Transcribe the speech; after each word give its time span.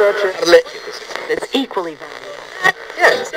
that's 0.00 1.54
equally. 1.54 1.96
Yes. 2.96 3.30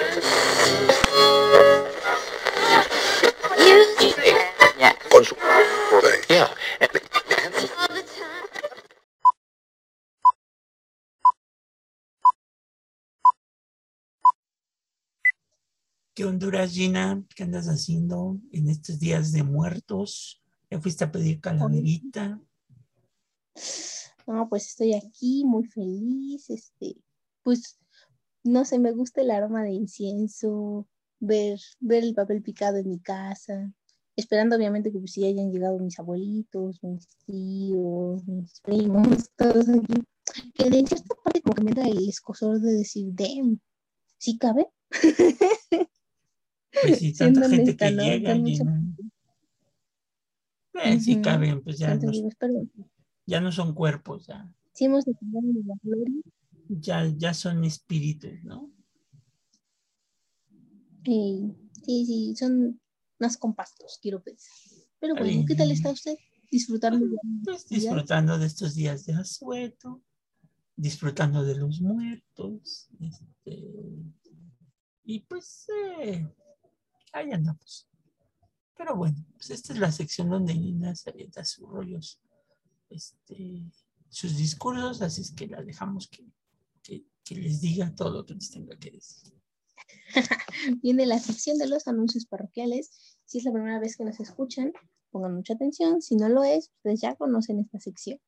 Yeah. 4.80 4.94
Con. 5.12 5.24
Yeah. 6.30 6.48
¿Qué 16.16 16.24
Honduras? 16.24 16.72
¿Qué 16.74 17.44
andas 17.44 17.68
haciendo 17.68 18.38
en 18.54 18.70
estos 18.70 19.00
días 19.00 19.34
de 19.34 19.44
muertos? 19.44 20.42
¿Ya 20.72 20.80
fuiste 20.80 21.04
a 21.04 21.12
pedir 21.12 21.42
calaverita? 21.42 22.40
No, 24.26 24.48
pues 24.50 24.68
estoy 24.68 24.94
aquí 24.94 25.44
muy 25.46 25.66
feliz, 25.66 26.50
este, 26.50 26.96
pues 27.44 27.78
no 28.44 28.66
sé, 28.66 28.80
me 28.80 28.92
gusta 28.92 29.22
el 29.22 29.32
aroma 29.32 29.64
de 29.64 29.72
incienso, 29.72 30.88
ver, 31.20 31.60
ver 31.80 32.04
el 32.04 32.14
papel 32.14 32.42
picado 32.42 32.78
en 32.78 32.90
mi 32.90 33.00
casa, 33.00 33.72
esperando 34.16 34.56
obviamente 34.56 34.92
que 34.92 35.00
pues 35.00 35.12
sí 35.12 35.26
hayan 35.26 35.52
llegado 35.52 35.80
mis 35.80 36.00
abuelitos, 36.00 36.82
mis 36.84 37.08
tíos, 37.26 38.26
mis 38.28 38.60
primos, 38.62 39.30
todos 39.36 39.68
aquí, 39.70 39.94
que 40.54 40.70
de 40.70 40.86
cierta 40.88 41.16
parte 41.24 41.42
como 41.42 41.56
que 41.56 41.64
me 41.64 41.72
da 41.74 41.84
el 41.88 42.08
escosor 42.08 42.60
de 42.60 42.74
decir, 42.74 43.08
damn, 43.14 43.60
¿sí 44.18 44.38
cabe? 44.38 44.68
Pues 46.82 47.00
sí, 47.00 47.14
tanta 47.18 47.42
gente 47.50 47.72
honesta, 47.72 47.86
que 47.88 47.92
¿no? 47.92 48.04
llega, 48.04 48.36
mucha- 48.36 48.52
Gina. 48.64 48.84
Eh, 50.86 51.00
sí 51.00 51.14
Ujú. 51.14 51.22
caben, 51.22 51.62
pues 51.62 51.78
ya 51.78 51.92
Entonces 51.92 52.08
no, 52.08 52.12
digo, 52.14 52.28
espero, 52.30 52.54
ya 53.26 53.42
no 53.42 53.52
son 53.52 53.74
cuerpos, 53.74 54.28
ya, 54.28 54.52
sí 54.74 54.86
hemos 54.86 55.06
de 55.06 55.14
la 55.66 55.76
gloria 55.82 56.22
ya, 56.70 57.06
ya 57.08 57.34
son 57.34 57.64
espíritus, 57.64 58.44
¿no? 58.44 58.72
sí, 61.04 61.54
sí, 61.84 62.36
son 62.38 62.80
más 63.20 63.38
compactos, 63.38 64.00
quiero 64.02 64.24
pensar. 64.24 64.54
Pero 65.00 65.16
bueno, 65.16 65.44
¿qué 65.46 65.56
tal 65.56 65.72
está 65.72 65.92
usted? 65.92 66.16
Disfrutando 66.50 67.06
de 67.06 67.18
Pues 67.44 67.68
disfrutando 67.68 68.38
de 68.38 68.46
estos 68.46 68.74
días 68.74 69.06
de 69.06 69.14
asueto, 69.14 70.02
disfrutando 70.76 71.44
de 71.44 71.56
los 71.56 71.82
muertos, 71.82 72.88
este, 73.02 73.74
y 75.04 75.20
pues 75.22 75.68
eh, 76.02 76.26
ahí 77.12 77.32
andamos. 77.32 77.90
Pero 78.78 78.96
bueno, 78.96 79.26
pues 79.34 79.50
esta 79.50 79.74
es 79.74 79.80
la 79.80 79.92
sección 79.92 80.30
donde 80.30 80.56
Nina 80.56 80.96
se 80.96 81.10
avienta 81.10 81.44
sus 81.44 81.68
rollos, 81.68 82.22
este, 82.94 83.64
sus 84.10 84.38
discursos, 84.38 85.02
así 85.02 85.22
es 85.22 85.32
que 85.32 85.48
la 85.48 85.62
dejamos 85.64 86.08
que, 86.08 86.26
les 87.36 87.62
diga 87.62 87.96
todo 87.96 88.12
lo 88.12 88.26
que 88.26 88.36
les 88.36 88.52
tenga 88.52 88.78
que 88.78 88.92
decir. 88.92 89.34
Viene 90.84 91.06
la 91.06 91.18
sección 91.18 91.58
de 91.58 91.68
los 91.68 91.88
anuncios 91.88 92.26
parroquiales. 92.26 93.18
Si 93.26 93.40
es 93.40 93.46
la 93.46 93.52
primera 93.52 93.80
vez 93.80 93.98
que 93.98 94.04
nos 94.04 94.20
escuchan, 94.20 94.72
pongan 95.10 95.34
mucha 95.34 95.54
atención. 95.54 96.02
Si 96.02 96.16
no 96.16 96.30
lo 96.30 96.44
es, 96.44 96.70
ustedes 96.78 97.02
ya 97.02 97.16
conocen 97.16 97.60
esta 97.60 97.80
sección. 97.80 98.20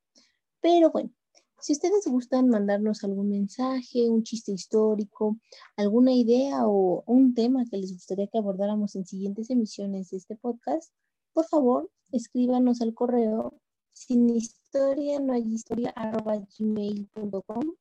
Pero 0.60 0.90
bueno, 0.90 1.12
si 1.60 1.72
ustedes 1.72 2.06
gustan 2.06 2.48
mandarnos 2.48 3.04
algún 3.04 3.30
mensaje, 3.30 4.10
un 4.10 4.22
chiste 4.24 4.52
histórico, 4.52 5.38
alguna 5.76 6.12
idea 6.12 6.66
o 6.66 7.04
un 7.06 7.34
tema 7.34 7.64
que 7.70 7.78
les 7.78 7.92
gustaría 7.92 8.26
que 8.26 8.38
abordáramos 8.38 8.96
en 8.96 9.06
siguientes 9.06 9.50
emisiones 9.50 10.10
de 10.10 10.18
este 10.18 10.36
podcast, 10.36 10.92
por 11.32 11.46
favor, 11.46 11.90
escríbanos 12.12 12.80
al 12.80 12.94
correo 12.94 13.60
sin 13.96 14.28
historia 14.28 15.18
no 15.20 15.32
hay 15.32 15.42
historia 15.54 15.90
arroba 15.96 16.36
gmail.com 16.58 17.72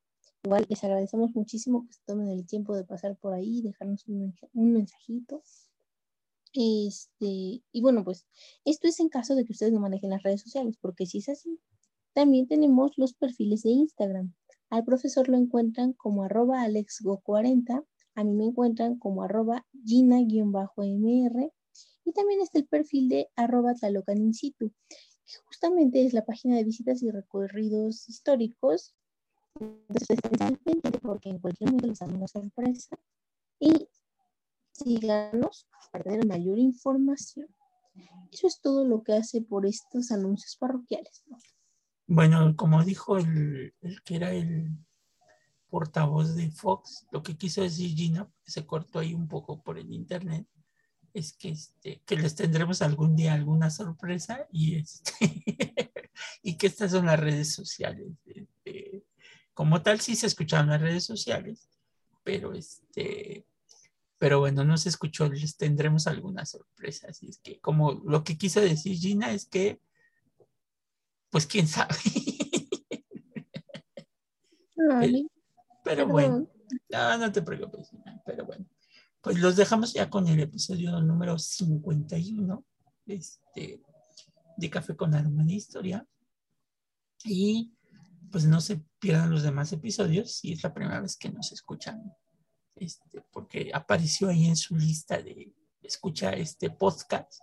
Igual 0.43 0.65
les 0.69 0.83
agradecemos 0.83 1.35
muchísimo 1.35 1.85
que 1.87 1.93
se 1.93 2.01
tomen 2.05 2.29
el 2.29 2.45
tiempo 2.45 2.75
de 2.75 2.83
pasar 2.85 3.17
por 3.17 3.33
ahí, 3.33 3.61
dejarnos 3.63 4.07
un, 4.07 4.19
mensa- 4.19 4.47
un 4.53 4.73
mensajito. 4.73 5.41
Este, 6.53 7.25
y 7.71 7.81
bueno, 7.81 8.03
pues 8.05 8.25
esto 8.63 8.87
es 8.87 8.99
en 8.99 9.09
caso 9.09 9.35
de 9.35 9.43
que 9.43 9.51
ustedes 9.53 9.73
no 9.73 9.79
manejen 9.79 10.11
las 10.11 10.23
redes 10.23 10.41
sociales, 10.41 10.77
porque 10.79 11.05
si 11.05 11.17
es 11.17 11.29
así, 11.29 11.59
también 12.13 12.47
tenemos 12.47 12.91
los 12.97 13.13
perfiles 13.13 13.63
de 13.63 13.71
Instagram. 13.71 14.33
Al 14.69 14.85
profesor 14.85 15.27
lo 15.27 15.37
encuentran 15.37 15.93
como 15.93 16.23
arroba 16.23 16.63
alexgo40, 16.65 17.83
a 18.13 18.23
mí 18.23 18.31
me 18.33 18.45
encuentran 18.45 18.97
como 18.99 19.23
arroba 19.23 19.65
gina-mr 19.83 21.51
y 22.05 22.11
también 22.13 22.39
está 22.41 22.59
el 22.59 22.67
perfil 22.67 23.09
de 23.09 23.29
arroba 23.35 23.73
talocan 23.73 24.19
in 24.21 24.33
situ, 24.33 24.71
que 25.25 25.37
justamente 25.45 26.05
es 26.05 26.13
la 26.13 26.25
página 26.25 26.55
de 26.55 26.63
visitas 26.63 27.01
y 27.03 27.11
recorridos 27.11 28.07
históricos 28.09 28.95
entonces 29.59 30.09
estén 30.09 30.41
al 30.43 30.57
pendiente 30.57 30.99
porque 30.99 31.29
en 31.29 31.39
cualquier 31.39 31.69
momento 31.69 31.87
les 31.87 31.99
damos 31.99 32.17
una 32.17 32.27
sorpresa 32.27 32.97
y 33.59 33.87
síganos 34.71 35.67
para 35.91 36.03
tener 36.03 36.25
mayor 36.25 36.59
información. 36.59 37.47
Eso 38.31 38.47
es 38.47 38.59
todo 38.59 38.83
lo 38.85 39.01
que 39.03 39.13
hace 39.13 39.41
por 39.41 39.65
estos 39.65 40.11
anuncios 40.11 40.57
parroquiales. 40.57 41.23
¿no? 41.27 41.37
Bueno, 42.07 42.55
como 42.57 42.83
dijo 42.83 43.17
el, 43.17 43.73
que 44.03 44.15
era 44.17 44.33
el 44.33 44.77
portavoz 45.69 46.35
de 46.35 46.51
Fox, 46.51 47.07
lo 47.11 47.23
que 47.23 47.37
quiso 47.37 47.61
decir 47.61 47.95
Gina, 47.95 48.29
se 48.43 48.65
cortó 48.65 48.99
ahí 48.99 49.13
un 49.13 49.29
poco 49.29 49.61
por 49.61 49.77
el 49.77 49.91
internet, 49.91 50.45
es 51.15 51.31
que, 51.31 51.49
este, 51.49 52.01
que 52.05 52.17
les 52.17 52.35
tendremos 52.35 52.81
algún 52.81 53.15
día 53.15 53.33
alguna 53.33 53.69
sorpresa 53.69 54.47
y, 54.51 54.75
este, 54.75 55.13
y 56.43 56.57
que 56.57 56.67
estas 56.67 56.91
son 56.91 57.05
las 57.05 57.19
redes 57.19 57.53
sociales. 57.53 58.09
este, 58.25 59.05
como 59.53 59.81
tal, 59.81 60.01
sí 60.01 60.17
se 60.17 60.27
escucharon 60.27 60.67
las 60.67 60.81
redes 60.81 61.05
sociales, 61.05 61.69
pero 62.21 62.53
este, 62.53 63.45
pero 64.17 64.39
bueno, 64.39 64.65
no 64.65 64.77
se 64.77 64.89
escuchó, 64.89 65.29
les 65.29 65.55
tendremos 65.55 66.05
alguna 66.05 66.45
sorpresa. 66.45 67.07
Así 67.09 67.29
es 67.29 67.37
que, 67.37 67.61
como 67.61 67.93
lo 67.93 68.25
que 68.25 68.37
quiso 68.37 68.59
decir 68.59 68.97
Gina 68.97 69.31
es 69.31 69.45
que, 69.45 69.79
pues 71.29 71.47
quién 71.47 71.67
sabe. 71.67 71.95
Ay, 74.91 75.27
Pero 75.83 76.07
perdón. 76.07 76.11
bueno, 76.11 76.47
no, 76.89 77.17
no 77.17 77.31
te 77.31 77.41
preocupes, 77.41 77.89
Gina, 77.89 78.21
pero 78.25 78.45
bueno. 78.45 78.65
Pues 79.25 79.39
los 79.39 79.55
dejamos 79.55 79.91
ya 79.91 80.07
con 80.07 80.27
el 80.27 80.39
episodio 80.39 81.01
número 81.01 81.39
51 81.39 82.63
este, 83.07 83.81
de 84.55 84.69
Café 84.69 84.95
con 84.95 85.15
Aroma 85.15 85.43
de 85.43 85.53
Historia. 85.53 86.07
Y 87.23 87.73
pues 88.31 88.45
no 88.45 88.61
se 88.61 88.83
pierdan 88.99 89.31
los 89.31 89.41
demás 89.41 89.73
episodios 89.73 90.31
si 90.31 90.53
es 90.53 90.61
la 90.61 90.71
primera 90.71 91.01
vez 91.01 91.17
que 91.17 91.31
nos 91.31 91.51
escuchan, 91.51 92.13
este, 92.75 93.25
porque 93.31 93.71
apareció 93.73 94.29
ahí 94.29 94.45
en 94.45 94.55
su 94.55 94.75
lista 94.75 95.19
de 95.19 95.51
escucha 95.81 96.29
este 96.33 96.69
podcast. 96.69 97.41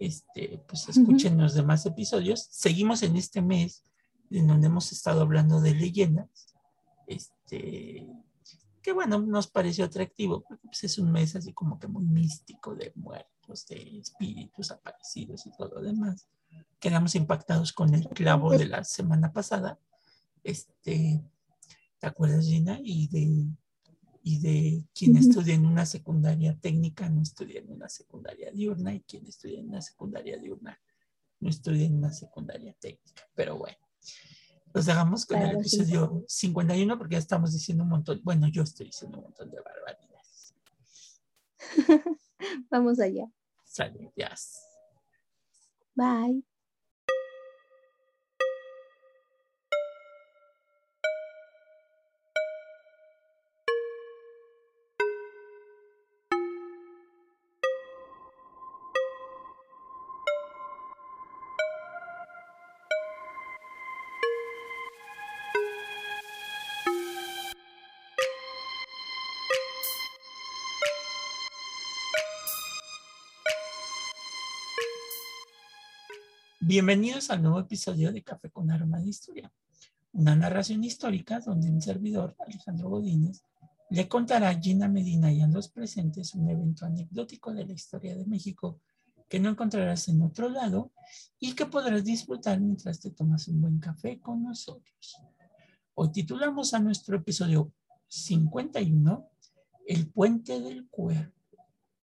Este, 0.00 0.60
pues 0.66 0.88
escuchen 0.88 1.38
los 1.38 1.54
demás 1.54 1.86
episodios. 1.86 2.48
Seguimos 2.50 3.04
en 3.04 3.14
este 3.14 3.42
mes 3.42 3.84
en 4.28 4.48
donde 4.48 4.66
hemos 4.66 4.90
estado 4.90 5.20
hablando 5.20 5.60
de 5.60 5.72
leyendas. 5.72 6.56
Este, 7.06 8.08
que 8.82 8.92
bueno, 8.92 9.20
nos 9.20 9.46
pareció 9.46 9.84
atractivo, 9.84 10.42
porque 10.42 10.66
pues, 10.66 10.84
es 10.84 10.98
un 10.98 11.12
mes 11.12 11.36
así 11.36 11.52
como 11.52 11.78
que 11.78 11.86
muy 11.86 12.04
místico 12.04 12.74
de 12.74 12.92
muertos, 12.96 13.66
de 13.66 13.98
espíritus 13.98 14.70
aparecidos 14.70 15.46
y 15.46 15.56
todo 15.56 15.76
lo 15.76 15.82
demás. 15.82 16.26
Quedamos 16.80 17.14
impactados 17.14 17.72
con 17.72 17.94
el 17.94 18.08
clavo 18.08 18.50
de 18.50 18.66
la 18.66 18.84
semana 18.84 19.32
pasada. 19.32 19.78
Este, 20.42 21.22
¿te 21.98 22.06
acuerdas, 22.06 22.46
Gina? 22.46 22.78
Y 22.82 23.06
de, 23.08 23.46
y 24.24 24.38
de 24.40 24.84
quien 24.92 25.16
estudia 25.16 25.54
en 25.54 25.64
una 25.64 25.86
secundaria 25.86 26.58
técnica 26.60 27.08
no 27.08 27.22
estudia 27.22 27.60
en 27.60 27.70
una 27.70 27.88
secundaria 27.88 28.50
diurna 28.50 28.94
y 28.94 29.00
quien 29.00 29.26
estudia 29.26 29.60
en 29.60 29.68
una 29.68 29.80
secundaria 29.80 30.36
diurna 30.36 30.78
no 31.38 31.48
estudia 31.48 31.86
en 31.86 31.96
una 31.96 32.12
secundaria 32.12 32.74
técnica. 32.80 33.22
Pero 33.34 33.58
bueno, 33.58 33.78
los 34.74 34.86
dejamos 34.86 35.26
con 35.26 35.38
el 35.38 35.50
Claro, 35.50 35.64
sí. 35.64 35.76
episodio 35.76 36.24
51 36.28 36.98
porque 36.98 37.14
ya 37.14 37.18
estamos 37.18 37.52
diciendo 37.52 37.84
un 37.84 37.90
montón, 37.90 38.20
bueno, 38.24 38.48
yo 38.48 38.62
estoy 38.62 38.86
diciendo 38.86 39.18
un 39.18 39.24
montón 39.24 39.50
de 39.50 39.60
barbaridades. 39.60 40.54
Vamos 42.70 42.98
allá. 43.00 43.26
Sale, 43.64 44.12
ya. 44.16 44.34
Bye. 45.94 46.44
Bienvenidos 76.64 77.28
al 77.30 77.42
nuevo 77.42 77.58
episodio 77.58 78.12
de 78.12 78.22
Café 78.22 78.48
con 78.48 78.70
Aroma 78.70 79.00
de 79.00 79.08
Historia. 79.08 79.52
una 80.12 80.36
narración 80.36 80.84
histórica 80.84 81.40
donde 81.40 81.68
un 81.68 81.82
servidor, 81.82 82.36
Alejandro 82.38 82.88
Godínez, 82.88 83.42
le 83.90 84.06
contará 84.06 84.50
a 84.50 84.60
Gina 84.60 84.86
Medina 84.86 85.32
y 85.32 85.40
a 85.40 85.48
los 85.48 85.68
presentes 85.68 86.36
un 86.36 86.48
evento 86.48 86.86
anecdótico 86.86 87.52
de 87.52 87.66
la 87.66 87.72
historia 87.72 88.14
de 88.14 88.24
México 88.26 88.80
que 89.28 89.40
no 89.40 89.50
encontrarás 89.50 90.06
en 90.06 90.22
otro 90.22 90.48
lado 90.50 90.92
y 91.40 91.56
que 91.56 91.66
podrás 91.66 92.04
disfrutar 92.04 92.60
mientras 92.60 93.00
te 93.00 93.10
tomas 93.10 93.48
un 93.48 93.60
buen 93.60 93.80
café 93.80 94.20
con 94.20 94.44
nosotros. 94.44 95.16
Hoy 95.94 96.12
titulamos 96.12 96.74
a 96.74 96.78
nuestro 96.78 97.16
episodio 97.16 97.72
51 98.06 99.28
El 99.88 100.06
puente 100.10 100.60
del 100.60 100.86
cuerpo. 100.86 101.34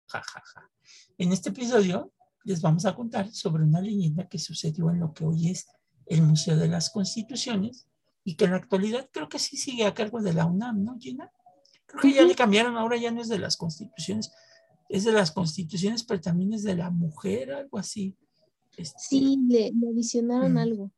Ja, 0.06 0.22
ja, 0.22 0.40
ja. 0.40 0.70
En 1.18 1.32
este 1.32 1.48
episodio 1.48 2.12
les 2.46 2.62
vamos 2.62 2.86
a 2.86 2.94
contar 2.94 3.30
sobre 3.32 3.64
una 3.64 3.80
leyenda 3.80 4.28
que 4.28 4.38
sucedió 4.38 4.90
en 4.90 5.00
lo 5.00 5.12
que 5.12 5.24
hoy 5.24 5.50
es 5.50 5.66
el 6.06 6.22
Museo 6.22 6.56
de 6.56 6.68
las 6.68 6.90
Constituciones 6.90 7.88
y 8.22 8.36
que 8.36 8.44
en 8.44 8.52
la 8.52 8.58
actualidad 8.58 9.08
creo 9.12 9.28
que 9.28 9.40
sí 9.40 9.56
sigue 9.56 9.84
a 9.84 9.94
cargo 9.94 10.22
de 10.22 10.32
la 10.32 10.46
UNAM, 10.46 10.84
¿no, 10.84 10.96
Gina? 10.98 11.30
Creo 11.86 12.02
que 12.02 12.12
ya 12.12 12.22
le 12.22 12.36
cambiaron, 12.36 12.76
ahora 12.76 12.96
ya 12.96 13.10
no 13.10 13.20
es 13.20 13.28
de 13.28 13.40
las 13.40 13.56
constituciones, 13.56 14.32
es 14.88 15.04
de 15.04 15.12
las 15.12 15.32
constituciones, 15.32 16.04
pero 16.04 16.20
también 16.20 16.52
es 16.52 16.62
de 16.62 16.76
la 16.76 16.90
mujer, 16.90 17.52
algo 17.52 17.78
así. 17.78 18.16
Este, 18.76 18.98
sí, 18.98 19.38
le, 19.48 19.72
adicionaron 19.90 20.56
algo. 20.56 20.92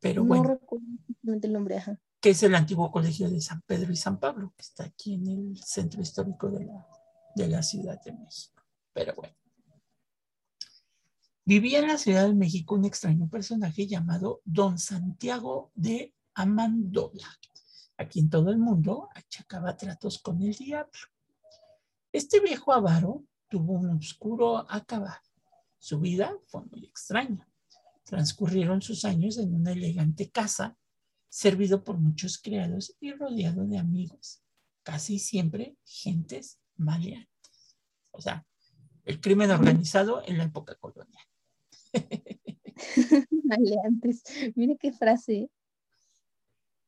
Pero 0.00 0.24
bueno. 0.24 0.44
No 0.44 0.50
recuerdo 0.50 0.86
el 1.24 1.52
nombre, 1.52 1.76
ajá. 1.76 2.00
Que 2.20 2.30
es 2.30 2.42
el 2.42 2.56
antiguo 2.56 2.90
colegio 2.90 3.30
de 3.30 3.40
San 3.40 3.62
Pedro 3.62 3.92
y 3.92 3.96
San 3.96 4.18
Pablo, 4.18 4.52
que 4.56 4.62
está 4.62 4.84
aquí 4.84 5.14
en 5.14 5.28
el 5.28 5.58
centro 5.58 6.00
histórico 6.00 6.50
de 6.50 6.64
la, 6.64 6.88
de 7.36 7.48
la 7.48 7.62
Ciudad 7.62 8.00
de 8.02 8.12
México. 8.12 8.62
Pero 8.92 9.14
bueno. 9.14 9.34
Vivía 11.44 11.80
en 11.80 11.88
la 11.88 11.98
Ciudad 11.98 12.28
de 12.28 12.34
México 12.34 12.76
un 12.76 12.84
extraño 12.84 13.28
personaje 13.28 13.88
llamado 13.88 14.42
Don 14.44 14.78
Santiago 14.78 15.72
de 15.74 16.14
Amandola, 16.34 17.26
a 17.96 18.06
quien 18.06 18.30
todo 18.30 18.50
el 18.52 18.58
mundo 18.58 19.08
achacaba 19.12 19.76
tratos 19.76 20.20
con 20.20 20.40
el 20.40 20.54
diablo. 20.54 21.00
Este 22.12 22.38
viejo 22.38 22.72
avaro 22.72 23.24
tuvo 23.48 23.72
un 23.72 23.90
oscuro 23.90 24.70
acabado. 24.70 25.18
Su 25.78 25.98
vida 25.98 26.32
fue 26.46 26.62
muy 26.66 26.84
extraña. 26.84 27.48
Transcurrieron 28.04 28.80
sus 28.80 29.04
años 29.04 29.36
en 29.36 29.52
una 29.52 29.72
elegante 29.72 30.30
casa, 30.30 30.78
servido 31.28 31.82
por 31.82 31.98
muchos 31.98 32.38
criados 32.38 32.94
y 33.00 33.14
rodeado 33.14 33.66
de 33.66 33.78
amigos, 33.78 34.44
casi 34.84 35.18
siempre 35.18 35.76
gentes 35.84 36.60
maleantes. 36.76 37.76
O 38.12 38.20
sea, 38.20 38.46
el 39.04 39.20
crimen 39.20 39.50
organizado 39.50 40.22
en 40.24 40.38
la 40.38 40.44
época 40.44 40.76
colonial. 40.76 41.31
Maleantes. 43.44 44.22
Mire 44.54 44.76
qué 44.76 44.92
frase. 44.92 45.50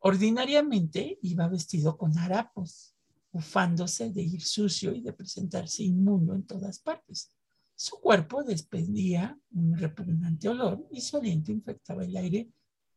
Ordinariamente 0.01 1.19
iba 1.23 1.49
vestido 1.49 1.97
con 1.97 2.19
harapos, 2.19 2.95
ufándose 3.33 4.11
de 4.11 4.23
ir 4.23 4.43
sucio 4.43 4.95
y 4.95 5.01
de 5.01 5.13
presentarse 5.13 5.83
inmundo 5.83 6.35
en 6.35 6.47
todas 6.47 6.79
partes. 6.79 7.31
Su 7.75 8.01
cuerpo 8.01 8.45
despedía 8.45 9.39
un 9.53 9.77
repugnante 9.77 10.49
olor 10.49 10.87
y 10.91 11.01
su 11.01 11.17
aliento 11.17 11.51
infectaba 11.51 12.05
el 12.05 12.17
aire 12.17 12.51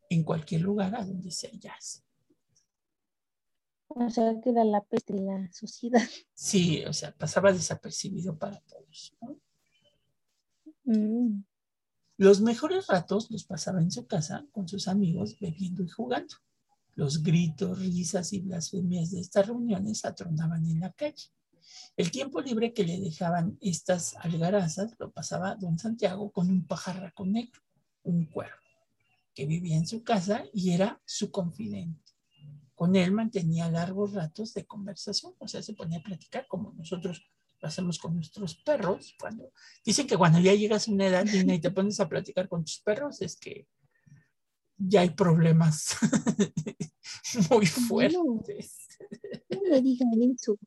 en 0.10 0.24
cualquier 0.24 0.62
lugar 0.62 0.96
a 0.96 1.06
donde 1.06 1.32
se 1.32 1.50
hallase. 1.50 2.02
O 3.88 4.10
sea, 4.10 4.40
que 4.42 4.50
era 4.50 4.64
la 4.64 4.84
peste 4.84 5.14
de 5.14 5.22
la 5.22 5.52
sociedad. 5.52 6.02
Sí, 6.34 6.84
o 6.86 6.94
sea, 6.94 7.12
pasaba 7.16 7.52
desapercibido 7.52 8.38
para 8.38 8.60
todos. 8.62 9.16
Mm. 10.84 11.42
Los 12.20 12.42
mejores 12.42 12.88
ratos 12.88 13.30
los 13.30 13.44
pasaba 13.44 13.80
en 13.80 13.92
su 13.92 14.08
casa 14.08 14.44
con 14.52 14.68
sus 14.68 14.88
amigos 14.88 15.38
bebiendo 15.40 15.84
y 15.84 15.88
jugando. 15.88 16.34
Los 16.96 17.22
gritos, 17.22 17.78
risas 17.78 18.34
y 18.34 18.40
blasfemias 18.40 19.12
de 19.12 19.20
estas 19.20 19.46
reuniones 19.46 20.04
atronaban 20.04 20.66
en 20.66 20.80
la 20.80 20.92
calle. 20.94 21.28
El 21.96 22.10
tiempo 22.10 22.42
libre 22.42 22.74
que 22.74 22.84
le 22.84 23.00
dejaban 23.00 23.60
estas 23.62 24.16
algarazas 24.16 24.96
lo 24.98 25.12
pasaba 25.12 25.56
don 25.56 25.78
Santiago 25.78 26.32
con 26.32 26.50
un 26.50 26.66
pajarraco 26.66 27.24
negro, 27.24 27.62
un 28.02 28.26
cuervo, 28.26 28.66
que 29.36 29.46
vivía 29.46 29.78
en 29.78 29.86
su 29.86 30.04
casa 30.04 30.44
y 30.52 30.72
era 30.72 31.00
su 31.06 31.30
confidente. 31.30 32.14
Con 32.74 32.96
él 32.96 33.12
mantenía 33.12 33.70
largos 33.70 34.14
ratos 34.14 34.56
de 34.56 34.66
conversación, 34.66 35.36
o 35.38 35.48
sea, 35.48 35.62
se 35.62 35.74
ponía 35.74 36.00
a 36.00 36.04
platicar 36.04 36.48
como 36.48 36.74
nosotros 36.74 37.22
hacemos 37.62 38.00
con 38.00 38.16
nuestros 38.16 38.56
perros. 38.56 39.16
Cuando 39.20 39.52
dicen 39.86 40.08
que 40.08 40.18
cuando 40.18 40.40
ya 40.40 40.54
llegas 40.54 40.88
a 40.88 40.92
una 40.92 41.08
edad 41.08 41.26
y 41.26 41.60
te 41.60 41.72
pones 41.72 42.00
a 42.00 42.10
platicar 42.10 42.48
con 42.48 42.64
tus 42.64 42.80
perros, 42.80 43.22
es 43.22 43.38
que 43.38 43.68
ya 44.78 45.02
hay 45.02 45.10
problemas 45.10 45.96
muy 47.50 47.66
fuertes. 47.66 48.88
No, 49.50 49.62
me 49.70 49.82
digan 49.82 50.10
eso. 50.22 50.58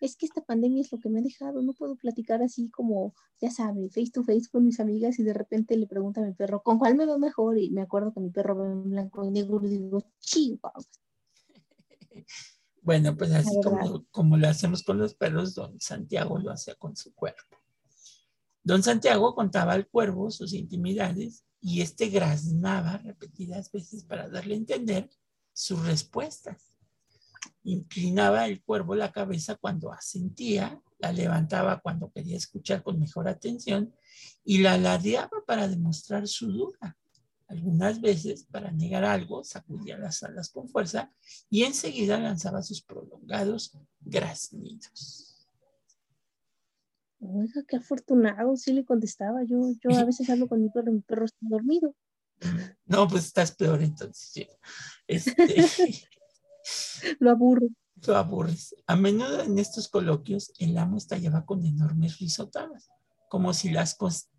Es 0.00 0.14
que 0.14 0.26
esta 0.26 0.44
pandemia 0.44 0.82
es 0.82 0.92
lo 0.92 0.98
que 0.98 1.08
me 1.08 1.20
ha 1.20 1.22
dejado. 1.22 1.62
No 1.62 1.72
puedo 1.72 1.96
platicar 1.96 2.42
así 2.42 2.68
como, 2.68 3.14
ya 3.40 3.50
sabe, 3.50 3.88
face 3.88 4.10
to 4.12 4.22
face 4.22 4.48
con 4.50 4.64
mis 4.64 4.78
amigas 4.78 5.18
y 5.18 5.22
de 5.22 5.32
repente 5.32 5.76
le 5.76 5.86
pregunto 5.86 6.20
a 6.20 6.24
mi 6.24 6.34
perro, 6.34 6.62
¿con 6.62 6.78
cuál 6.78 6.96
me 6.96 7.06
veo 7.06 7.18
mejor? 7.18 7.58
Y 7.58 7.70
me 7.70 7.80
acuerdo 7.80 8.12
que 8.12 8.20
mi 8.20 8.30
perro 8.30 8.56
ve 8.56 8.66
en 8.66 8.90
blanco 8.90 9.24
y 9.24 9.30
negro 9.30 9.60
y 9.64 9.68
digo, 9.68 10.02
chihuahua. 10.20 10.84
Bueno, 12.86 13.16
pues 13.16 13.32
así 13.32 13.50
como, 13.64 14.06
como 14.12 14.36
lo 14.36 14.46
hacemos 14.46 14.84
con 14.84 14.98
los 14.98 15.12
perros, 15.12 15.56
don 15.56 15.80
Santiago 15.80 16.38
lo 16.38 16.52
hacía 16.52 16.76
con 16.76 16.94
su 16.94 17.12
cuerpo. 17.16 17.56
Don 18.62 18.80
Santiago 18.84 19.34
contaba 19.34 19.72
al 19.72 19.88
cuervo 19.88 20.30
sus 20.30 20.52
intimidades 20.52 21.44
y 21.60 21.80
este 21.80 22.10
graznaba 22.10 22.98
repetidas 22.98 23.72
veces 23.72 24.04
para 24.04 24.28
darle 24.28 24.54
a 24.54 24.58
entender 24.58 25.10
sus 25.52 25.84
respuestas. 25.84 26.76
Inclinaba 27.64 28.46
el 28.46 28.62
cuervo 28.62 28.94
la 28.94 29.10
cabeza 29.10 29.56
cuando 29.56 29.90
asentía, 29.90 30.80
la 31.00 31.10
levantaba 31.10 31.80
cuando 31.80 32.12
quería 32.12 32.36
escuchar 32.36 32.84
con 32.84 33.00
mejor 33.00 33.26
atención 33.26 33.92
y 34.44 34.58
la 34.58 34.78
ladeaba 34.78 35.42
para 35.44 35.66
demostrar 35.66 36.28
su 36.28 36.52
duda. 36.52 36.96
Algunas 37.48 38.00
veces, 38.00 38.44
para 38.50 38.72
negar 38.72 39.04
algo, 39.04 39.44
sacudía 39.44 39.96
las 39.96 40.22
alas 40.22 40.50
con 40.50 40.68
fuerza 40.68 41.12
y 41.48 41.62
enseguida 41.62 42.18
lanzaba 42.18 42.62
sus 42.62 42.82
prolongados 42.82 43.78
graznidos. 44.00 45.48
Oiga, 47.20 47.62
qué 47.66 47.76
afortunado, 47.76 48.56
sí 48.56 48.72
le 48.72 48.84
contestaba. 48.84 49.44
Yo, 49.44 49.60
yo 49.80 49.96
a 49.96 50.04
veces 50.04 50.28
hablo 50.28 50.48
con 50.48 50.62
mi 50.62 50.70
perro, 50.70 50.92
mi 50.92 51.00
perro 51.00 51.24
está 51.24 51.38
dormido. 51.40 51.94
No, 52.84 53.08
pues 53.08 53.26
estás 53.26 53.52
peor 53.52 53.82
entonces. 53.82 54.48
Este, 55.06 55.34
lo 57.20 57.30
aburro. 57.30 57.68
Lo 58.06 58.16
aburres. 58.16 58.74
A 58.86 58.96
menudo 58.96 59.42
en 59.42 59.58
estos 59.58 59.88
coloquios 59.88 60.52
el 60.58 60.76
amo 60.76 60.98
estallaba 60.98 61.46
con 61.46 61.64
enormes 61.64 62.18
risotadas, 62.18 62.90
como 63.28 63.54
si 63.54 63.70
las 63.70 63.94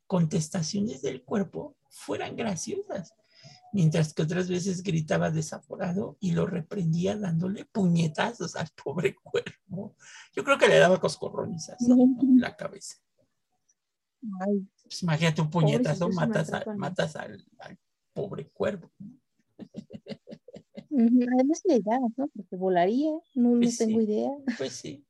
contestaciones 0.07 1.01
del 1.01 1.23
cuerpo 1.23 1.75
fueran 1.89 2.35
graciosas, 2.35 3.13
mientras 3.73 4.13
que 4.13 4.23
otras 4.23 4.49
veces 4.49 4.81
gritaba 4.83 5.29
desaforado 5.29 6.17
y 6.19 6.31
lo 6.31 6.45
reprendía 6.45 7.17
dándole 7.17 7.65
puñetazos 7.65 8.55
al 8.55 8.69
pobre 8.83 9.15
cuervo. 9.15 9.95
Yo 10.33 10.43
creo 10.43 10.57
que 10.57 10.67
le 10.67 10.79
daba 10.79 10.99
coscorrones 10.99 11.71
en 11.79 12.39
la 12.41 12.55
cabeza. 12.55 12.97
Pues 14.83 15.03
imagínate 15.03 15.41
un 15.41 15.49
puñetazo, 15.49 16.09
matas, 16.09 16.51
matas 16.75 17.15
al, 17.15 17.45
pobre 18.13 18.49
cuervo. 18.49 18.91
Además 20.89 21.61
le 21.65 21.79
da, 21.81 21.99
¿no? 21.99 22.27
Porque 22.35 22.55
volaría, 22.55 23.11
no, 23.35 23.51
no 23.51 23.59
pues 23.59 23.77
tengo 23.77 24.01
idea. 24.01 24.31
Pues 24.57 24.73
sí. 24.73 25.06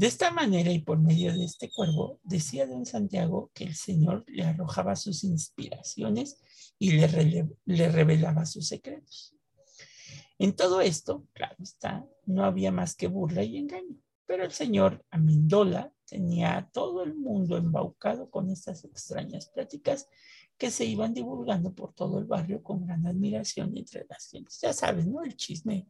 De 0.00 0.06
esta 0.06 0.30
manera 0.30 0.72
y 0.72 0.78
por 0.78 0.98
medio 0.98 1.30
de 1.30 1.44
este 1.44 1.70
cuervo, 1.70 2.20
decía 2.22 2.66
don 2.66 2.86
Santiago 2.86 3.50
que 3.52 3.64
el 3.64 3.74
Señor 3.74 4.24
le 4.28 4.44
arrojaba 4.44 4.96
sus 4.96 5.24
inspiraciones 5.24 6.40
y 6.78 6.92
le, 6.92 7.50
le 7.66 7.88
revelaba 7.90 8.46
sus 8.46 8.66
secretos. 8.66 9.36
En 10.38 10.56
todo 10.56 10.80
esto, 10.80 11.26
claro 11.34 11.56
está, 11.62 12.08
no 12.24 12.46
había 12.46 12.72
más 12.72 12.96
que 12.96 13.08
burla 13.08 13.42
y 13.44 13.58
engaño, 13.58 13.94
pero 14.24 14.42
el 14.42 14.52
señor 14.52 15.04
Amendola 15.10 15.92
tenía 16.06 16.56
a 16.56 16.70
todo 16.70 17.02
el 17.02 17.14
mundo 17.14 17.58
embaucado 17.58 18.30
con 18.30 18.48
estas 18.48 18.86
extrañas 18.86 19.50
pláticas 19.50 20.08
que 20.56 20.70
se 20.70 20.86
iban 20.86 21.12
divulgando 21.12 21.74
por 21.74 21.92
todo 21.92 22.20
el 22.20 22.24
barrio 22.24 22.62
con 22.62 22.86
gran 22.86 23.06
admiración 23.06 23.76
entre 23.76 24.06
las 24.08 24.30
gentes. 24.30 24.60
Ya 24.62 24.72
sabes, 24.72 25.06
¿no? 25.06 25.22
El 25.22 25.36
chisme 25.36 25.86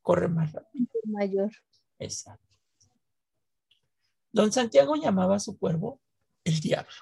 corre 0.00 0.28
más 0.28 0.52
rápido. 0.52 0.86
Mayor. 1.06 1.50
Exacto. 1.98 2.47
Don 4.32 4.52
Santiago 4.52 4.94
llamaba 4.96 5.36
a 5.36 5.40
su 5.40 5.58
cuervo 5.58 6.00
el 6.44 6.60
diablo. 6.60 6.94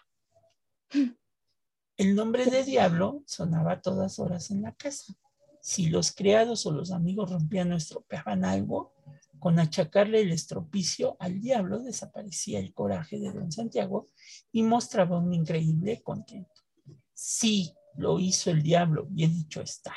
El 1.96 2.14
nombre 2.14 2.46
de 2.46 2.62
diablo 2.62 3.22
sonaba 3.26 3.72
a 3.72 3.80
todas 3.80 4.18
horas 4.18 4.50
en 4.50 4.62
la 4.62 4.74
casa. 4.74 5.14
Si 5.60 5.88
los 5.88 6.12
criados 6.12 6.66
o 6.66 6.70
los 6.70 6.92
amigos 6.92 7.30
rompían 7.30 7.72
o 7.72 7.76
estropeaban 7.76 8.44
algo, 8.44 8.94
con 9.38 9.58
achacarle 9.58 10.20
el 10.20 10.32
estropicio 10.32 11.16
al 11.18 11.40
diablo 11.40 11.80
desaparecía 11.80 12.58
el 12.58 12.72
coraje 12.72 13.18
de 13.18 13.32
don 13.32 13.50
Santiago 13.50 14.10
y 14.52 14.62
mostraba 14.62 15.18
un 15.18 15.32
increíble 15.32 16.02
contento. 16.02 16.62
Sí, 17.12 17.72
lo 17.96 18.18
hizo 18.18 18.50
el 18.50 18.62
diablo, 18.62 19.06
bien 19.08 19.34
hecho 19.36 19.62
está. 19.62 19.94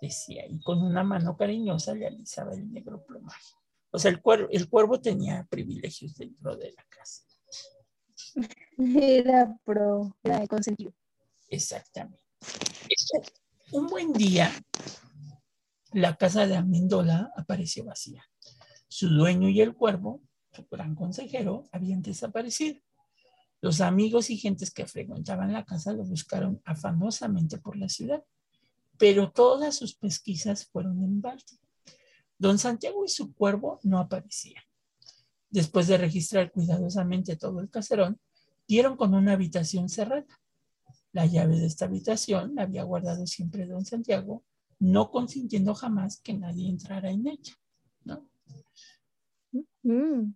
decía, 0.00 0.46
y 0.46 0.60
con 0.60 0.82
una 0.82 1.04
mano 1.04 1.36
cariñosa 1.36 1.94
le 1.94 2.06
alisaba 2.06 2.54
el 2.54 2.72
negro 2.72 3.04
plumaje. 3.04 3.54
O 3.92 3.98
sea, 3.98 4.10
el 4.10 4.20
cuervo, 4.20 4.48
el 4.50 4.68
cuervo 4.68 5.00
tenía 5.00 5.46
privilegios 5.48 6.16
dentro 6.16 6.56
de 6.56 6.72
la 6.72 6.84
casa. 6.88 7.22
Era 8.78 9.54
pro, 9.64 10.16
era 10.22 10.46
consentido. 10.46 10.92
Exactamente. 11.48 12.24
Un 13.72 13.86
buen 13.86 14.12
día, 14.14 14.50
la 15.92 16.16
casa 16.16 16.46
de 16.46 16.56
Amendola 16.56 17.32
apareció 17.36 17.84
vacía. 17.84 18.24
Su 18.88 19.08
dueño 19.08 19.50
y 19.50 19.60
el 19.60 19.74
cuervo, 19.74 20.22
su 20.52 20.66
gran 20.70 20.94
consejero, 20.94 21.68
habían 21.70 22.00
desaparecido. 22.00 22.80
Los 23.60 23.82
amigos 23.82 24.30
y 24.30 24.38
gentes 24.38 24.72
que 24.72 24.86
frecuentaban 24.86 25.52
la 25.52 25.64
casa 25.64 25.92
lo 25.92 26.04
buscaron 26.04 26.60
afanosamente 26.64 27.58
por 27.58 27.76
la 27.76 27.88
ciudad, 27.88 28.24
pero 28.98 29.30
todas 29.30 29.76
sus 29.76 29.94
pesquisas 29.94 30.66
fueron 30.66 31.02
en 31.02 31.20
balde. 31.20 31.58
Don 32.42 32.58
Santiago 32.58 33.04
y 33.04 33.08
su 33.08 33.32
cuervo 33.32 33.78
no 33.84 34.00
aparecían. 34.00 34.64
Después 35.48 35.86
de 35.86 35.96
registrar 35.96 36.50
cuidadosamente 36.50 37.36
todo 37.36 37.60
el 37.60 37.70
caserón, 37.70 38.18
dieron 38.66 38.96
con 38.96 39.14
una 39.14 39.34
habitación 39.34 39.88
cerrada. 39.88 40.26
La 41.12 41.24
llave 41.24 41.60
de 41.60 41.66
esta 41.66 41.84
habitación 41.84 42.56
la 42.56 42.62
había 42.62 42.82
guardado 42.82 43.28
siempre 43.28 43.64
don 43.64 43.84
Santiago, 43.84 44.42
no 44.80 45.12
consintiendo 45.12 45.72
jamás 45.72 46.20
que 46.20 46.34
nadie 46.34 46.68
entrara 46.68 47.12
en 47.12 47.28
ella. 47.28 47.54
¿no? 48.02 48.28
Mm, 49.84 50.34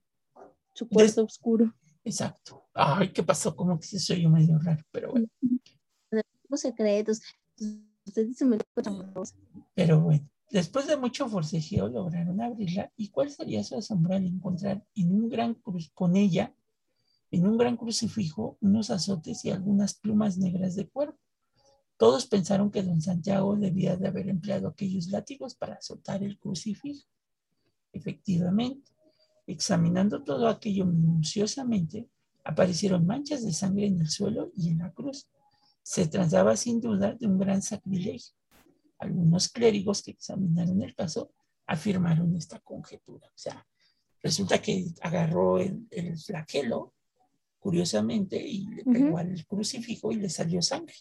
su 0.74 0.88
cuarto 0.88 1.24
oscuro. 1.24 1.74
Exacto. 2.04 2.68
Ay, 2.72 3.12
¿qué 3.12 3.24
pasó? 3.24 3.56
Como 3.56 3.80
que 3.80 3.86
se 3.88 3.98
soy 3.98 4.28
medio 4.28 4.60
raro, 4.60 4.84
pero 4.92 5.10
bueno. 5.10 5.26
Los 6.48 6.60
secretos. 6.60 7.20
Ustedes 8.04 8.36
se 8.36 8.44
me 8.44 8.58
Pero 9.74 10.00
bueno, 10.00 10.30
después 10.50 10.86
de 10.86 10.96
mucho 10.96 11.28
forcejeo 11.28 11.88
lograron 11.88 12.40
abrirla 12.40 12.92
y 12.96 13.08
cuál 13.10 13.30
sería 13.30 13.64
su 13.64 13.76
asombro 13.76 14.14
al 14.14 14.26
encontrar 14.26 14.84
en 14.94 15.12
un 15.12 15.28
gran 15.28 15.54
cruz 15.54 15.90
con 15.94 16.16
ella, 16.16 16.54
en 17.30 17.46
un 17.46 17.56
gran 17.56 17.76
crucifijo, 17.76 18.56
unos 18.60 18.90
azotes 18.90 19.44
y 19.44 19.50
algunas 19.50 19.94
plumas 19.94 20.38
negras 20.38 20.74
de 20.76 20.88
cuero. 20.88 21.18
Todos 21.96 22.26
pensaron 22.26 22.70
que 22.70 22.82
don 22.82 23.00
Santiago 23.00 23.56
debía 23.56 23.96
de 23.96 24.08
haber 24.08 24.28
empleado 24.28 24.68
aquellos 24.68 25.08
látigos 25.08 25.54
para 25.54 25.74
azotar 25.74 26.22
el 26.22 26.38
crucifijo. 26.38 27.06
Efectivamente, 27.92 28.90
examinando 29.46 30.22
todo 30.22 30.48
aquello 30.48 30.84
minuciosamente, 30.84 32.10
aparecieron 32.44 33.06
manchas 33.06 33.44
de 33.44 33.52
sangre 33.52 33.86
en 33.86 34.00
el 34.00 34.08
suelo 34.08 34.50
y 34.54 34.68
en 34.68 34.78
la 34.78 34.92
cruz. 34.92 35.28
Se 35.82 36.06
trataba 36.06 36.56
sin 36.56 36.80
duda 36.80 37.14
de 37.14 37.26
un 37.26 37.38
gran 37.38 37.62
sacrilegio. 37.62 38.34
Algunos 38.98 39.48
clérigos 39.48 40.02
que 40.02 40.12
examinaron 40.12 40.82
el 40.82 40.94
caso 40.94 41.32
afirmaron 41.66 42.34
esta 42.36 42.58
conjetura. 42.60 43.26
O 43.28 43.38
sea, 43.38 43.66
resulta 44.22 44.60
que 44.60 44.86
agarró 45.02 45.58
el, 45.58 46.18
flagelo, 46.18 46.94
curiosamente, 47.58 48.36
y 48.36 48.66
le 48.68 48.84
pegó 48.84 49.18
al 49.18 49.44
crucifijo 49.46 50.12
y 50.12 50.16
le 50.16 50.30
salió 50.30 50.62
sangre. 50.62 50.94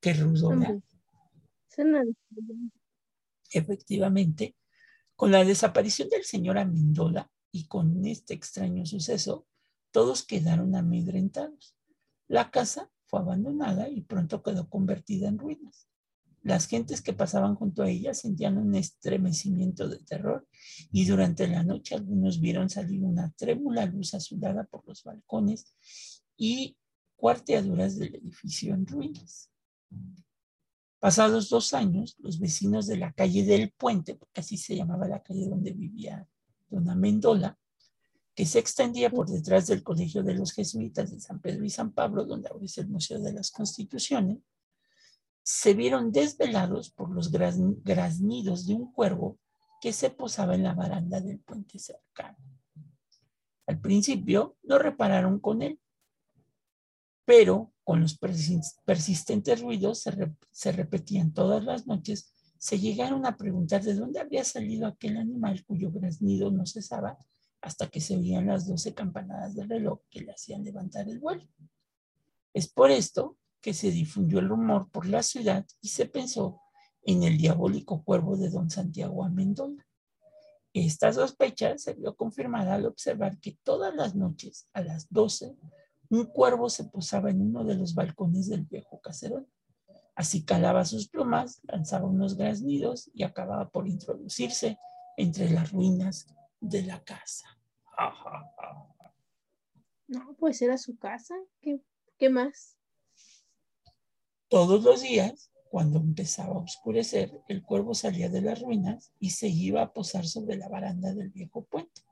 Qué 0.00 0.14
rudo, 0.14 0.50
Efectivamente, 3.50 4.56
con 5.14 5.30
la 5.30 5.44
desaparición 5.44 6.08
del 6.08 6.24
señor 6.24 6.58
Amendola 6.58 7.30
y 7.50 7.66
con 7.66 8.04
este 8.06 8.34
extraño 8.34 8.86
suceso, 8.86 9.46
todos 9.90 10.24
quedaron 10.24 10.74
amedrentados. 10.74 11.76
La 12.28 12.50
casa 12.50 12.90
fue 13.12 13.20
abandonada 13.20 13.90
y 13.90 14.00
pronto 14.00 14.42
quedó 14.42 14.70
convertida 14.70 15.28
en 15.28 15.38
ruinas. 15.38 15.86
Las 16.42 16.66
gentes 16.66 17.02
que 17.02 17.12
pasaban 17.12 17.56
junto 17.56 17.82
a 17.82 17.90
ella 17.90 18.14
sentían 18.14 18.56
un 18.56 18.74
estremecimiento 18.74 19.86
de 19.86 19.98
terror 19.98 20.48
y 20.90 21.04
durante 21.04 21.46
la 21.46 21.62
noche 21.62 21.94
algunos 21.94 22.40
vieron 22.40 22.70
salir 22.70 23.04
una 23.04 23.30
trémula 23.36 23.84
luz 23.84 24.14
azulada 24.14 24.64
por 24.64 24.88
los 24.88 25.04
balcones 25.04 25.76
y 26.38 26.78
cuarteaduras 27.14 27.98
del 27.98 28.14
edificio 28.14 28.72
en 28.72 28.86
ruinas. 28.86 29.50
Pasados 30.98 31.50
dos 31.50 31.74
años, 31.74 32.16
los 32.18 32.40
vecinos 32.40 32.86
de 32.86 32.96
la 32.96 33.12
calle 33.12 33.44
del 33.44 33.72
Puente, 33.72 34.14
porque 34.14 34.40
así 34.40 34.56
se 34.56 34.74
llamaba 34.74 35.06
la 35.06 35.22
calle 35.22 35.48
donde 35.48 35.72
vivía 35.72 36.26
dona 36.70 36.94
Mendola, 36.94 37.58
que 38.34 38.46
se 38.46 38.58
extendía 38.58 39.10
por 39.10 39.28
detrás 39.28 39.66
del 39.66 39.82
Colegio 39.82 40.22
de 40.22 40.34
los 40.34 40.52
Jesuitas 40.52 41.10
de 41.10 41.20
San 41.20 41.40
Pedro 41.40 41.64
y 41.64 41.70
San 41.70 41.92
Pablo, 41.92 42.24
donde 42.24 42.48
ahora 42.48 42.64
es 42.64 42.78
el 42.78 42.88
Museo 42.88 43.20
de 43.20 43.32
las 43.32 43.50
Constituciones, 43.50 44.38
se 45.42 45.74
vieron 45.74 46.12
desvelados 46.12 46.90
por 46.90 47.10
los 47.10 47.30
graznidos 47.30 48.66
de 48.66 48.74
un 48.74 48.92
cuervo 48.92 49.38
que 49.80 49.92
se 49.92 50.10
posaba 50.10 50.54
en 50.54 50.62
la 50.62 50.74
baranda 50.74 51.20
del 51.20 51.40
puente 51.40 51.78
cercano. 51.78 52.38
Al 53.66 53.80
principio 53.80 54.56
no 54.62 54.78
repararon 54.78 55.40
con 55.40 55.62
él, 55.62 55.80
pero 57.24 57.72
con 57.84 58.00
los 58.00 58.18
persistentes 58.18 59.60
ruidos 59.60 59.98
se, 60.00 60.32
se 60.52 60.72
repetían 60.72 61.32
todas 61.32 61.64
las 61.64 61.86
noches, 61.86 62.32
se 62.58 62.78
llegaron 62.78 63.26
a 63.26 63.36
preguntar 63.36 63.82
de 63.82 63.94
dónde 63.94 64.20
había 64.20 64.44
salido 64.44 64.86
aquel 64.86 65.16
animal 65.16 65.64
cuyo 65.64 65.90
graznido 65.90 66.50
no 66.52 66.64
cesaba 66.64 67.18
hasta 67.62 67.88
que 67.88 68.00
se 68.00 68.16
oían 68.16 68.48
las 68.48 68.66
doce 68.66 68.92
campanadas 68.92 69.54
del 69.54 69.68
reloj 69.68 70.00
que 70.10 70.20
le 70.20 70.32
hacían 70.32 70.64
levantar 70.64 71.08
el 71.08 71.20
vuelo. 71.20 71.46
Es 72.52 72.68
por 72.68 72.90
esto 72.90 73.38
que 73.60 73.72
se 73.72 73.92
difundió 73.92 74.40
el 74.40 74.48
rumor 74.48 74.90
por 74.90 75.06
la 75.06 75.22
ciudad 75.22 75.64
y 75.80 75.88
se 75.88 76.06
pensó 76.06 76.60
en 77.04 77.22
el 77.22 77.38
diabólico 77.38 78.02
cuervo 78.02 78.36
de 78.36 78.50
don 78.50 78.68
Santiago 78.68 79.24
Amendola. 79.24 79.86
Esta 80.74 81.12
sospecha 81.12 81.78
se 81.78 81.94
vio 81.94 82.16
confirmada 82.16 82.74
al 82.74 82.86
observar 82.86 83.38
que 83.38 83.56
todas 83.62 83.94
las 83.94 84.14
noches 84.14 84.68
a 84.72 84.82
las 84.82 85.06
doce 85.10 85.56
un 86.08 86.26
cuervo 86.26 86.68
se 86.68 86.84
posaba 86.84 87.30
en 87.30 87.40
uno 87.40 87.64
de 87.64 87.74
los 87.74 87.94
balcones 87.94 88.48
del 88.48 88.64
viejo 88.64 89.00
caserón. 89.00 89.46
Así 90.14 90.44
calaba 90.44 90.84
sus 90.84 91.08
plumas, 91.08 91.60
lanzaba 91.62 92.06
unos 92.06 92.36
graznidos 92.36 93.10
y 93.14 93.22
acababa 93.22 93.70
por 93.70 93.88
introducirse 93.88 94.78
entre 95.16 95.48
las 95.50 95.72
ruinas 95.72 96.26
de 96.62 96.82
la 96.82 97.04
casa. 97.04 97.46
No, 100.08 100.34
pues 100.38 100.62
era 100.62 100.78
su 100.78 100.96
casa. 100.96 101.34
¿Qué, 101.60 101.82
qué 102.16 102.30
más? 102.30 102.78
Todos 104.48 104.82
los 104.82 105.02
días, 105.02 105.50
cuando 105.70 105.98
empezaba 105.98 106.54
a 106.54 106.58
oscurecer, 106.58 107.42
el 107.48 107.62
cuervo 107.62 107.94
salía 107.94 108.30
de 108.30 108.40
las 108.40 108.62
ruinas 108.62 109.12
y 109.18 109.30
se 109.30 109.48
iba 109.48 109.82
a 109.82 109.92
posar 109.92 110.26
sobre 110.26 110.56
la 110.56 110.68
baranda 110.68 111.12
del 111.12 111.30
viejo 111.30 111.64
puente 111.64 112.02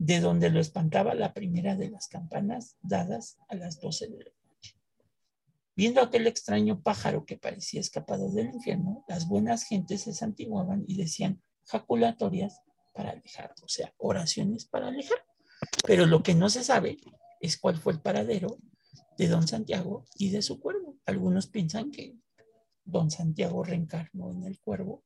de 0.00 0.18
donde 0.20 0.48
lo 0.48 0.60
espantaba 0.60 1.14
la 1.14 1.34
primera 1.34 1.76
de 1.76 1.90
las 1.90 2.08
campanas 2.08 2.78
dadas 2.80 3.36
a 3.48 3.54
las 3.54 3.80
doce 3.80 4.08
de 4.08 4.24
la 4.24 4.30
noche. 4.46 4.74
Viendo 5.76 6.00
aquel 6.00 6.26
extraño 6.26 6.80
pájaro 6.80 7.26
que 7.26 7.36
parecía 7.36 7.80
escapado 7.80 8.30
del 8.30 8.46
infierno, 8.46 9.04
las 9.08 9.28
buenas 9.28 9.64
gentes 9.64 10.00
se 10.00 10.14
santiguaban 10.14 10.84
y 10.86 10.96
decían 10.96 11.42
jaculatorias 11.66 12.62
para 13.00 13.12
alejar, 13.12 13.54
o 13.62 13.68
sea, 13.68 13.94
oraciones 13.96 14.66
para 14.66 14.88
alejar. 14.88 15.24
Pero 15.86 16.04
lo 16.04 16.22
que 16.22 16.34
no 16.34 16.50
se 16.50 16.62
sabe 16.62 16.98
es 17.40 17.56
cuál 17.56 17.78
fue 17.78 17.94
el 17.94 18.00
paradero 18.02 18.58
de 19.16 19.26
don 19.26 19.48
Santiago 19.48 20.04
y 20.16 20.28
de 20.28 20.42
su 20.42 20.60
cuervo. 20.60 20.98
Algunos 21.06 21.46
piensan 21.46 21.90
que 21.90 22.18
don 22.84 23.10
Santiago 23.10 23.64
reencarnó 23.64 24.32
en 24.32 24.42
el 24.42 24.60
cuervo 24.60 25.02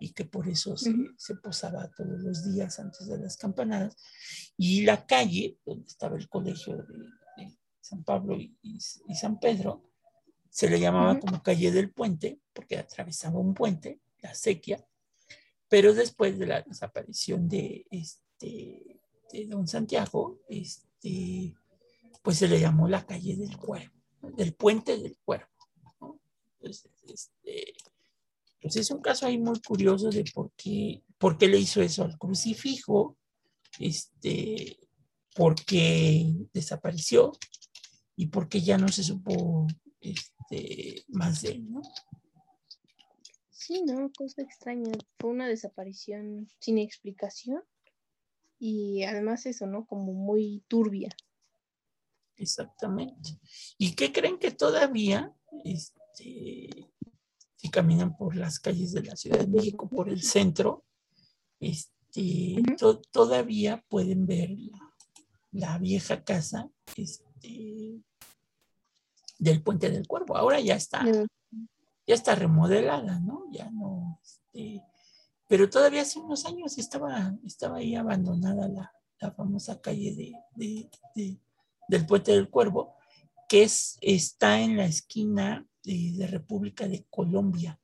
y 0.00 0.12
que 0.12 0.26
por 0.26 0.48
eso 0.48 0.76
se, 0.76 1.34
posaba 1.36 1.90
todos 1.96 2.20
los 2.20 2.52
días 2.52 2.78
antes 2.78 3.08
de 3.08 3.16
las 3.16 3.38
campanadas. 3.38 3.96
Y 4.58 4.82
la 4.82 5.06
calle, 5.06 5.56
donde 5.64 5.86
estaba 5.86 6.18
el 6.18 6.28
colegio 6.28 6.76
de, 6.76 6.84
San 7.80 8.04
Pablo 8.04 8.36
y, 8.38 8.78
San 9.14 9.40
Pedro, 9.40 9.82
se 10.50 10.68
le 10.68 10.78
llamaba 10.78 11.18
como 11.18 11.42
calle 11.42 11.72
del 11.72 11.90
puente, 11.90 12.38
porque 12.52 12.76
atravesaba 12.76 13.38
un 13.38 13.54
puente, 13.54 13.98
la 14.20 14.34
sequía, 14.34 14.86
pero 15.70 15.94
después 15.94 16.36
de 16.36 16.46
la 16.46 16.62
desaparición 16.62 17.48
de, 17.48 17.86
este, 17.92 19.00
de 19.32 19.46
don 19.46 19.68
Santiago, 19.68 20.40
este, 20.48 21.54
pues 22.22 22.38
se 22.38 22.48
le 22.48 22.58
llamó 22.60 22.88
la 22.88 23.06
calle 23.06 23.36
del 23.36 23.56
cuervo, 23.56 23.94
del 24.36 24.52
puente 24.52 24.98
del 24.98 25.16
cuervo. 25.24 25.46
Entonces, 26.58 26.90
este, 27.06 27.72
pues 28.60 28.74
es 28.74 28.90
un 28.90 29.00
caso 29.00 29.26
ahí 29.26 29.38
muy 29.38 29.60
curioso 29.60 30.10
de 30.10 30.24
por 30.34 30.50
qué, 30.56 31.04
por 31.16 31.40
le 31.40 31.58
hizo 31.58 31.80
eso 31.80 32.02
al 32.02 32.18
crucifijo, 32.18 33.16
este, 33.78 34.76
por 35.36 35.54
qué 35.54 36.34
desapareció 36.52 37.32
y 38.16 38.26
por 38.26 38.48
qué 38.48 38.60
ya 38.60 38.76
no 38.76 38.88
se 38.88 39.04
supo 39.04 39.68
este, 40.00 41.04
más 41.08 41.42
de 41.42 41.50
él, 41.50 41.70
¿no? 41.70 41.80
Sí, 43.60 43.82
no, 43.84 44.10
cosa 44.16 44.40
extraña. 44.40 44.90
Fue 45.18 45.28
una 45.28 45.46
desaparición 45.46 46.48
sin 46.60 46.78
explicación 46.78 47.62
y 48.58 49.02
además 49.02 49.44
eso, 49.44 49.66
¿no? 49.66 49.86
Como 49.86 50.14
muy 50.14 50.64
turbia. 50.66 51.10
Exactamente. 52.36 53.38
¿Y 53.76 53.94
qué 53.94 54.12
creen 54.12 54.38
que 54.38 54.50
todavía, 54.50 55.36
este, 55.62 56.70
si 57.54 57.68
caminan 57.70 58.16
por 58.16 58.34
las 58.34 58.58
calles 58.60 58.92
de 58.92 59.02
la 59.02 59.14
Ciudad 59.14 59.40
de 59.40 59.46
México, 59.48 59.90
por 59.90 60.08
el 60.08 60.22
centro, 60.22 60.86
este, 61.60 62.62
to- 62.78 63.02
todavía 63.12 63.84
pueden 63.90 64.24
ver 64.24 64.52
la, 64.52 64.94
la 65.52 65.78
vieja 65.78 66.24
casa 66.24 66.70
este, 66.96 68.00
del 69.38 69.62
Puente 69.62 69.90
del 69.90 70.06
Cuervo. 70.08 70.38
Ahora 70.38 70.60
ya 70.60 70.76
está, 70.76 71.04
ya 72.10 72.16
está 72.16 72.34
remodelada, 72.34 73.20
¿no? 73.20 73.44
Ya 73.52 73.70
no, 73.70 74.18
este, 74.20 74.82
pero 75.46 75.70
todavía 75.70 76.02
hace 76.02 76.18
unos 76.18 76.44
años 76.44 76.76
estaba, 76.76 77.38
estaba 77.46 77.76
ahí 77.76 77.94
abandonada 77.94 78.66
la, 78.66 78.92
la 79.20 79.30
famosa 79.30 79.80
calle 79.80 80.16
de, 80.16 80.32
de- 80.56 80.90
de- 81.14 81.38
del 81.86 82.06
Puente 82.06 82.32
del 82.32 82.50
Cuervo, 82.50 82.96
que 83.48 83.62
es, 83.62 83.96
está 84.00 84.60
en 84.60 84.76
la 84.76 84.86
esquina 84.86 85.64
de, 85.84 86.26
República 86.26 86.88
de 86.88 87.04
Colombia, 87.08 87.78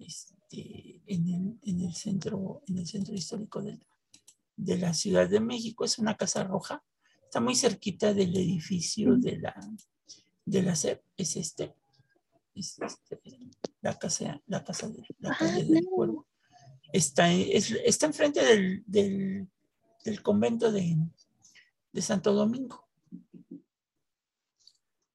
este, 0.00 1.00
en, 1.06 1.28
el, 1.28 1.58
en 1.62 1.80
el 1.80 1.94
centro, 1.94 2.62
en 2.66 2.78
el 2.78 2.88
centro 2.88 3.14
histórico 3.14 3.62
de 4.56 4.78
la, 4.78 4.92
Ciudad 4.94 5.28
de 5.28 5.38
México. 5.38 5.84
Es 5.84 6.00
una 6.00 6.16
casa 6.16 6.42
roja, 6.42 6.82
está 7.22 7.38
muy 7.40 7.54
cerquita 7.54 8.12
del 8.14 8.36
edificio 8.36 9.16
de 9.16 9.38
la, 9.38 9.54
de 10.44 10.62
la 10.64 10.74
SEP, 10.74 11.04
es 11.16 11.36
este, 11.36 11.72
es 12.54 12.78
este, 12.80 13.20
la 13.80 13.98
casa, 13.98 14.40
la 14.46 14.62
casa 14.64 14.88
de 14.88 15.04
la 15.18 15.30
Ah, 15.30 15.36
calle 15.38 15.64
del. 15.64 15.84
Cuervo. 15.86 16.26
Está, 16.92 17.32
es- 17.32 17.72
está 17.84 18.06
enfrente 18.06 18.44
del, 18.44 18.84
del, 18.86 19.48
del 20.04 20.22
convento 20.22 20.70
de, 20.70 20.96
de 21.92 22.02
Santo 22.02 22.32
Domingo. 22.32 22.86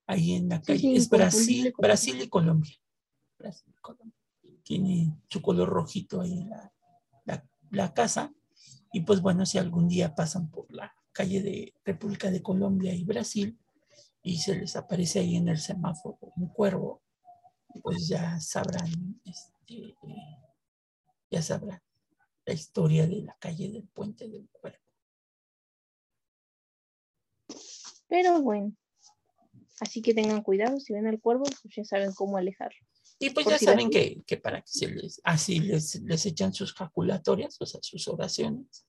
Ahí 0.08 0.34
en 0.34 0.50
la 0.50 0.62
calle. 0.62 0.80
sí, 0.80 0.96
es 0.96 1.10
Brasil, 1.10 1.74
Brasil 1.78 2.22
y 2.22 2.28
Colombia. 2.28 2.74
Brasil 3.38 3.74
y 3.78 3.80
Colombia. 3.82 4.16
Tiene 4.64 5.16
su 5.30 5.42
color 5.42 5.70
rojito 5.70 6.22
ahí 6.22 6.44
la, 6.46 6.74
la, 7.26 7.48
la 7.72 7.94
casa. 7.94 8.34
Y 8.92 9.02
pues 9.02 9.22
bueno, 9.22 9.46
si 9.46 9.58
algún 9.60 9.88
día 9.88 10.16
pasan 10.16 10.50
por 10.50 10.72
la 10.74 10.94
calle 11.12 11.42
de 11.44 11.74
República 11.86 12.32
de 12.32 12.42
Colombia 12.42 12.94
y 12.94 13.04
Brasil 13.04 13.58
y 14.24 14.38
se 14.40 14.56
les 14.56 14.76
aparece 14.76 15.20
ahí 15.20 15.36
en 15.36 15.48
el 15.48 15.60
semáforo 15.60 16.18
un 16.36 16.48
cuervo, 16.50 17.02
pues 17.84 18.08
ya 18.08 18.40
sabrán, 18.40 19.22
este, 19.26 19.96
ya 21.30 21.42
sabrán 21.42 21.82
la 22.46 22.54
historia 22.54 23.08
de 23.08 23.22
la 23.22 23.38
calle 23.40 23.70
del 23.72 23.88
puente 23.88 24.28
del 24.28 24.50
cuervo. 24.50 24.80
Pero 28.08 28.42
bueno. 28.42 28.76
Así 29.80 30.02
que 30.02 30.14
tengan 30.14 30.42
cuidado, 30.42 30.80
si 30.80 30.94
ven 30.94 31.08
al 31.08 31.22
cuervo, 31.22 31.44
pues 31.44 31.74
ya 31.76 31.86
saben 31.86 32.12
cómo 32.14 32.38
alejarlo. 32.38 32.78
Y 33.18 33.30
pues 33.30 33.46
Por 33.46 33.54
ya 33.54 33.60
si 33.60 33.66
saben 33.66 33.90
que, 33.90 34.22
que 34.26 34.38
para 34.38 34.62
que 34.62 34.68
se 34.68 34.88
les, 34.88 35.22
así 35.24 35.60
les, 35.60 35.96
les 36.02 36.26
echan 36.26 36.54
sus 36.54 36.74
jaculatorias, 36.74 37.56
o 37.62 37.66
sea, 37.66 37.80
sus 37.82 38.08
oraciones, 38.08 38.86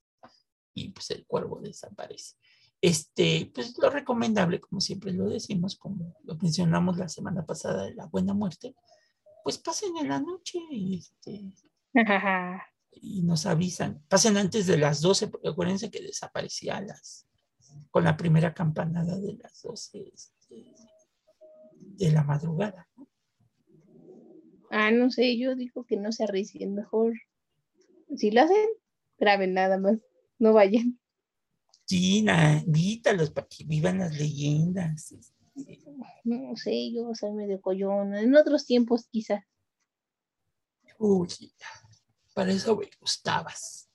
y 0.75 0.91
pues 0.91 1.11
el 1.11 1.27
cuervo 1.27 1.61
desaparece. 1.61 2.37
Este, 2.83 3.51
pues 3.55 3.77
lo 3.79 3.91
recomendable, 3.91 4.61
como 4.61 4.81
siempre 4.81 5.13
lo 5.13 5.29
decimos, 5.29 5.77
como 5.77 6.17
lo 6.25 6.37
mencionamos 6.37 6.97
la 6.97 7.09
semana 7.09 7.45
pasada 7.45 7.85
de 7.85 7.95
la 7.95 8.07
buena 8.07 8.33
muerte, 8.33 8.75
pues 9.45 9.59
pasen 9.59 9.97
en 9.99 10.09
la 10.09 10.21
noche 10.21 10.59
y, 10.71 10.99
este, 10.99 11.53
y 12.93 13.23
nos 13.23 13.47
avisan. 13.47 14.03
Pasen 14.09 14.37
antes 14.37 14.67
de 14.67 14.79
las 14.79 15.01
12, 15.01 15.29
porque 15.29 15.49
acuérdense 15.49 15.91
que 15.91 16.01
desaparecía 16.01 16.79
a 16.79 16.83
las, 16.83 17.27
con 17.91 18.05
la 18.05 18.17
primera 18.17 18.55
campanada 18.55 19.19
de 19.19 19.35
las 19.35 19.63
12 19.63 20.13
este, 20.15 20.75
de 21.75 22.13
la 22.13 22.23
madrugada. 22.23 22.89
¿no? 22.97 23.09
ah, 24.71 24.91
no 24.91 25.11
sé, 25.11 25.37
yo 25.39 25.55
digo 25.55 25.85
que 25.85 25.97
no 25.97 26.13
se 26.13 26.25
arriesguen, 26.25 26.75
mejor. 26.75 27.15
Si 28.17 28.31
lo 28.31 28.43
hacen, 28.43 28.69
graben 29.19 29.55
nada 29.55 29.79
más, 29.79 29.99
no 30.39 30.53
vayan. 30.53 31.00
Sí, 31.91 32.23
na- 32.23 32.63
invítalos 32.65 33.33
para 33.33 33.49
que 33.49 33.65
vivan 33.65 33.99
las 33.99 34.17
leyendas. 34.17 35.11
este, 35.11 35.91
No 36.23 36.55
sé, 36.55 36.93
yo 36.93 37.13
soy 37.17 37.33
medio 37.33 37.61
collona. 37.61 38.21
En 38.21 38.37
otros 38.37 38.65
tiempos 38.65 39.09
quizás. 39.11 39.43
Uy, 41.01 41.27
para 42.33 42.53
eso 42.53 42.77
me 42.77 42.89
gustabas. 43.01 43.91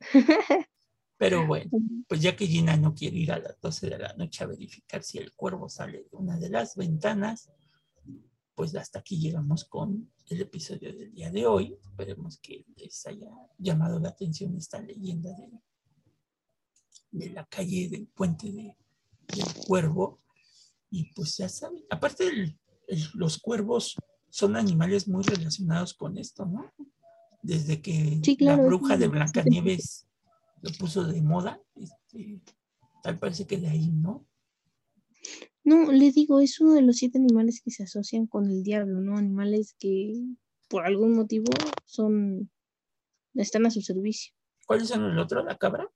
Pero 1.16 1.46
bueno, 1.46 1.70
pues 2.06 2.20
ya 2.20 2.36
que 2.36 2.46
Gina 2.46 2.76
no 2.76 2.94
quiere 2.94 3.16
ir 3.16 3.32
a 3.32 3.38
las 3.38 3.58
12 3.58 3.88
de 3.88 3.98
la 3.98 4.12
noche 4.12 4.44
a 4.44 4.46
verificar 4.48 5.02
si 5.02 5.16
el 5.16 5.32
cuervo 5.32 5.70
sale 5.70 6.02
de 6.02 6.08
una 6.18 6.38
de 6.38 6.50
las 6.50 6.76
ventanas, 6.76 7.50
pues 8.54 8.74
hasta 8.76 8.98
aquí 8.98 9.18
llegamos 9.18 9.64
con 9.64 10.12
el 10.26 10.42
episodio 10.42 10.92
del 10.94 11.10
día 11.14 11.30
de 11.30 11.46
hoy. 11.46 11.78
Esperemos 11.82 12.38
que 12.38 12.66
les 12.76 13.06
haya 13.06 13.30
llamado 13.56 13.98
la 13.98 14.10
atención 14.10 14.54
esta 14.58 14.78
leyenda 14.82 15.30
de, 15.30 15.48
de 17.14 17.30
la 17.30 17.46
calle 17.46 17.88
del 17.88 18.06
puente 18.08 18.50
de- 18.52 18.76
del 19.28 19.54
cuervo. 19.66 20.20
Y 20.90 21.12
pues 21.14 21.36
ya 21.36 21.48
saben, 21.48 21.84
aparte 21.90 22.26
el- 22.28 22.58
el- 22.88 23.08
los 23.14 23.38
cuervos 23.38 23.96
son 24.30 24.56
animales 24.56 25.08
muy 25.08 25.22
relacionados 25.22 25.94
con 25.94 26.18
esto, 26.18 26.44
¿no? 26.44 26.72
Desde 27.42 27.80
que 27.80 28.20
Sí, 28.22 28.36
claro, 28.36 28.62
la 28.62 28.66
bruja 28.68 28.96
de 28.96 29.08
Blancanieves 29.08 30.06
lo 30.62 30.70
puso 30.78 31.04
de 31.04 31.20
moda, 31.22 31.60
este, 31.76 32.40
tal 33.02 33.18
parece 33.18 33.46
que 33.46 33.58
de 33.58 33.68
ahí, 33.68 33.90
¿no? 33.90 34.26
No, 35.62 35.90
le 35.92 36.10
digo, 36.10 36.40
es 36.40 36.60
uno 36.60 36.74
de 36.74 36.82
los 36.82 36.96
siete 36.96 37.18
animales 37.18 37.60
que 37.62 37.70
se 37.70 37.84
asocian 37.84 38.26
con 38.26 38.50
el 38.50 38.62
diablo, 38.62 39.00
¿no? 39.00 39.16
Animales 39.16 39.74
que 39.78 40.22
por 40.68 40.84
algún 40.86 41.14
motivo 41.14 41.50
son, 41.84 42.50
están 43.34 43.66
a 43.66 43.70
su 43.70 43.80
servicio. 43.80 44.32
¿Cuáles 44.66 44.88
son 44.88 45.04
el 45.04 45.18
otro? 45.18 45.42
¿La 45.44 45.56
cabra? 45.56 45.88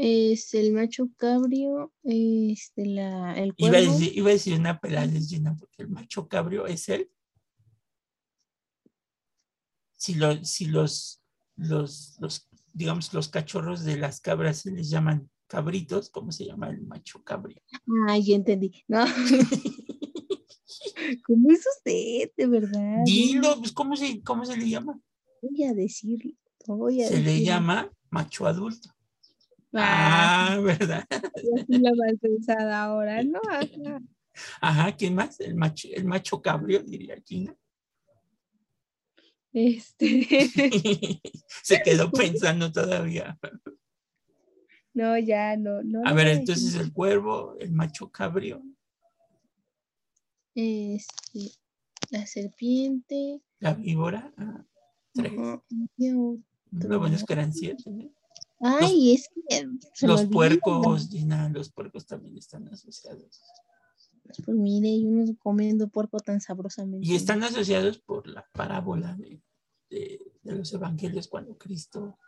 Es 0.00 0.54
el 0.54 0.72
macho 0.72 1.08
cabrio, 1.16 1.92
este, 2.04 2.86
la, 2.86 3.34
el 3.36 3.52
Iba 3.56 3.78
a, 3.78 3.80
cuervo. 3.80 3.92
decir, 3.92 4.12
iba 4.16 4.28
a 4.28 4.32
decir 4.32 4.54
una 4.56 4.78
pelada 4.78 5.06
llena, 5.12 5.56
porque 5.56 5.82
el 5.82 5.88
macho 5.88 6.28
cabrio 6.28 6.68
es 6.68 6.88
él. 6.88 7.10
Si, 9.96 10.14
lo- 10.14 10.44
si 10.44 10.66
los, 10.66 11.20
los, 11.56 12.16
los, 12.20 12.48
digamos, 12.72 13.12
los 13.12 13.28
cachorros 13.28 13.82
de 13.82 13.96
las 13.96 14.20
cabras 14.20 14.58
se 14.58 14.70
les 14.70 14.88
llaman 14.88 15.28
cabritos, 15.48 16.10
¿cómo 16.10 16.30
se 16.30 16.46
llama 16.46 16.70
el 16.70 16.80
macho 16.82 17.24
cabrio? 17.24 17.60
Ay, 18.08 18.22
ya 18.24 18.36
entendí. 18.36 18.84
No. 18.86 19.04
¿Cómo 21.26 21.50
es 21.50 21.64
usted, 21.76 22.30
de 22.36 22.46
verdad? 22.46 22.98
Dilo, 23.04 23.58
pues, 23.58 23.72
¿cómo 23.72 23.96
se, 23.96 24.22
cómo 24.22 24.44
se 24.44 24.56
le 24.56 24.68
llama? 24.68 25.00
Voy 25.42 25.64
a 25.64 25.74
decirlo. 25.74 26.34
Voy 26.66 27.02
a 27.02 27.08
Se 27.08 27.20
le 27.20 27.42
llama 27.42 27.90
macho 28.10 28.46
adulto. 28.46 28.90
Ah, 29.74 30.48
Ah, 30.54 30.60
¿verdad? 30.60 31.04
la 31.68 31.94
mal 31.94 32.18
pensada 32.18 32.84
ahora, 32.84 33.22
¿no? 33.22 33.40
Ajá. 33.50 34.00
Ajá, 34.60 34.96
¿quién 34.96 35.14
más? 35.14 35.40
El 35.40 35.54
macho, 35.56 35.88
el 35.92 36.04
macho 36.04 36.40
cabrio, 36.40 36.82
diría 36.82 37.16
Gina. 37.24 37.54
Este. 39.52 40.06
Se 41.62 41.82
quedó 41.82 42.10
pensando 42.12 42.70
todavía. 42.70 43.38
No, 44.94 45.18
ya, 45.18 45.56
no, 45.56 45.82
no. 45.82 46.00
A 46.04 46.10
no 46.10 46.14
ver, 46.14 46.28
entonces 46.28 46.74
el 46.76 46.92
cuervo, 46.92 47.56
el 47.58 47.72
macho 47.72 48.10
cabrio, 48.10 48.62
Este. 50.54 51.52
La 52.10 52.26
serpiente. 52.26 53.42
la 53.58 53.74
víbora, 53.74 54.32
ah, 54.38 54.64
tres. 55.12 55.32
Lo 56.70 56.98
bueno 56.98 57.16
es 57.16 57.24
que 57.24 57.32
eran 57.34 57.52
siete. 57.52 57.90
¿no? 57.90 58.10
Ay, 58.60 59.14
es 59.14 59.28
que. 59.48 59.68
se 59.94 60.06
me 60.06 60.12
Los 60.12 60.26
puercos, 60.26 61.08
Gina, 61.10 61.48
los 61.48 61.70
puercos 61.70 62.06
también 62.06 62.36
están 62.36 62.66
asociados. 62.68 63.40
Pues 64.44 64.56
mire, 64.56 64.88
y 64.88 65.06
uno 65.06 65.24
comiendo 65.38 65.88
puerco 65.88 66.18
tan 66.18 66.40
sabrosamente. 66.40 67.06
Y 67.06 67.14
están 67.14 67.42
asociados 67.42 67.98
por 67.98 68.26
la 68.26 68.46
parábola 68.52 69.14
de, 69.16 69.40
de- 69.90 70.20
de 70.42 70.54
los 70.54 70.72
evangelios 70.72 71.28
cuando 71.28 71.56
Cristo 71.56 72.18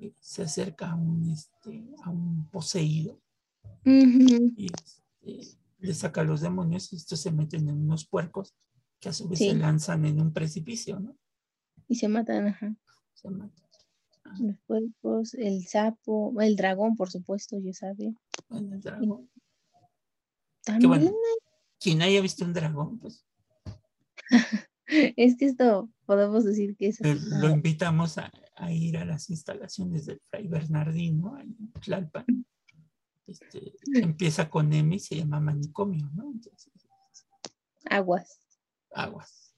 eh, 0.00 0.12
se 0.20 0.42
acerca 0.42 0.90
a 0.90 0.94
un, 0.96 1.30
este, 1.30 1.84
a 2.04 2.10
un 2.10 2.48
poseído 2.50 3.20
y 3.84 4.66
este, 4.72 5.58
le 5.78 5.94
saca 5.94 6.20
a 6.20 6.24
los 6.24 6.40
demonios 6.42 6.92
y 6.92 6.96
estos 6.96 7.20
se 7.20 7.30
meten 7.32 7.68
en 7.68 7.78
unos 7.82 8.06
puercos 8.06 8.54
que 8.98 9.08
a 9.08 9.12
su 9.12 9.28
vez 9.28 9.38
Sí. 9.38 9.48
se 9.50 9.56
lanzan 9.56 10.04
en 10.04 10.20
un 10.20 10.32
precipicio, 10.32 11.00
¿no? 11.00 11.16
Y 11.88 11.94
se 11.96 12.08
matan, 12.08 12.48
ajá. 12.48 12.76
Se 13.14 13.30
matan. 13.30 13.64
Los 14.38 14.56
puercos, 14.66 15.34
el 15.34 15.66
sapo, 15.66 16.34
el 16.40 16.56
dragón, 16.56 16.96
por 16.96 17.10
supuesto, 17.10 17.58
ya 17.58 17.72
sabe. 17.72 18.14
Bueno, 18.48 18.74
el 18.74 18.80
dragón. 18.80 19.30
También 20.64 20.88
bueno. 20.88 21.12
Quien 21.78 22.02
haya 22.02 22.20
visto 22.20 22.44
un 22.44 22.52
dragón, 22.52 22.98
pues 22.98 23.24
es 24.86 25.36
que 25.36 25.46
esto 25.46 25.90
podemos 26.04 26.44
decir 26.44 26.76
que 26.76 26.88
es 26.88 27.00
lo 27.00 27.40
como- 27.40 27.54
invitamos 27.54 28.18
a, 28.18 28.30
a 28.56 28.70
ir 28.72 28.98
a 28.98 29.04
las 29.04 29.30
instalaciones 29.30 30.06
del 30.06 30.20
Fray 30.28 30.46
Bernardino, 30.48 31.38
en 31.40 31.56
Tlalpan. 31.80 32.26
Este, 33.26 33.72
empieza 33.94 34.50
con 34.50 34.72
M 34.72 34.94
y 34.94 34.98
se 34.98 35.16
llama 35.16 35.40
manicomio, 35.40 36.10
¿no? 36.14 36.30
Entonces, 36.32 36.72
aguas. 37.86 38.40
aguas. 38.92 39.54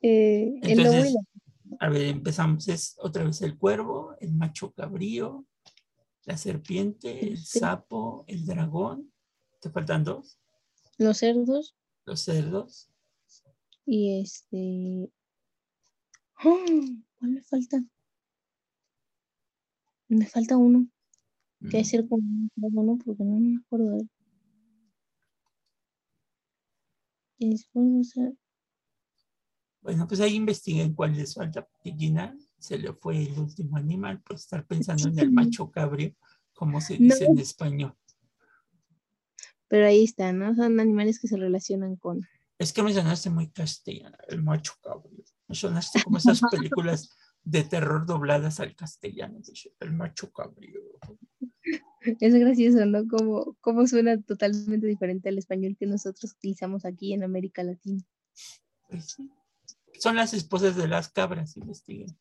Eh, 0.00 0.58
Entonces, 0.62 1.14
a 1.80 1.88
ver, 1.88 2.02
empezamos. 2.08 2.68
Es 2.68 2.96
otra 2.98 3.24
vez 3.24 3.40
el 3.42 3.56
cuervo, 3.58 4.14
el 4.20 4.32
macho 4.34 4.72
cabrío, 4.72 5.46
la 6.24 6.36
serpiente, 6.36 7.26
el 7.26 7.38
sapo, 7.38 8.24
el 8.26 8.44
dragón. 8.46 9.12
¿Te 9.60 9.70
faltan 9.70 10.04
dos? 10.04 10.38
los 10.96 11.18
cerdos 11.18 11.74
Los 12.06 12.20
cerdos. 12.20 12.88
y 13.86 14.20
este. 14.20 15.10
¡Ah! 16.36 16.54
¿Cuál 17.16 17.30
me 17.32 17.42
falta? 17.42 17.82
Me 20.08 20.26
falta 20.26 20.56
uno. 20.56 20.86
Que 21.70 21.78
Mm, 21.78 21.80
es 21.80 21.88
ser 21.88 22.08
como 22.08 22.22
un 22.22 22.50
dragón, 22.56 22.98
porque 22.98 23.24
no 23.24 23.38
me 23.40 23.56
acuerdo 23.56 23.90
de 23.90 23.96
él. 23.98 24.10
Y 27.38 27.50
después, 27.50 27.86
o 28.00 28.04
sea, 28.04 28.32
Bueno, 29.84 30.08
pues 30.08 30.18
ahí 30.20 30.34
investiguen 30.34 30.94
cuál 30.94 31.14
les 31.14 31.34
falta, 31.34 31.62
porque 31.62 31.92
Gina 31.92 32.34
se 32.58 32.78
le 32.78 32.94
fue 32.94 33.22
el 33.22 33.38
último 33.38 33.76
animal 33.76 34.22
por 34.22 34.36
estar 34.36 34.66
pensando 34.66 35.08
en 35.08 35.18
el 35.18 35.30
macho 35.30 35.70
cabrío, 35.70 36.14
como 36.54 36.80
se 36.80 36.96
dice 36.96 37.26
No. 37.26 37.32
en 37.32 37.38
español. 37.38 37.94
Pero 39.68 39.86
ahí 39.86 40.04
está, 40.04 40.32
¿no? 40.32 40.54
Son 40.54 40.80
animales 40.80 41.20
que 41.20 41.28
se 41.28 41.36
relacionan 41.36 41.96
con. 41.96 42.26
Es 42.58 42.72
que 42.72 42.82
me 42.82 42.94
sonaste 42.94 43.28
muy 43.28 43.50
castellana, 43.50 44.16
el 44.28 44.42
macho 44.42 44.72
cabrío. 44.82 45.22
Me 45.48 45.54
sonaste 45.54 46.02
como 46.02 46.16
esas 46.16 46.40
películas 46.50 47.10
de 47.42 47.64
terror 47.64 48.06
dobladas 48.06 48.60
al 48.60 48.74
castellano. 48.74 49.38
El 49.80 49.92
macho 49.92 50.32
cabrío. 50.32 50.80
Es 52.20 52.34
gracioso, 52.34 52.86
¿no? 52.86 53.06
Como, 53.06 53.54
como 53.60 53.86
suena 53.86 54.18
totalmente 54.22 54.86
diferente 54.86 55.28
al 55.28 55.36
español 55.36 55.76
que 55.78 55.84
nosotros 55.86 56.32
utilizamos 56.32 56.86
aquí 56.86 57.12
en 57.12 57.22
América 57.22 57.62
Latina. 57.62 58.02
Pues 58.88 59.10
sí. 59.10 59.30
Son 59.98 60.16
las 60.16 60.34
esposas 60.34 60.76
de 60.76 60.88
las 60.88 61.08
cabras, 61.08 61.56
investiguen. 61.56 62.16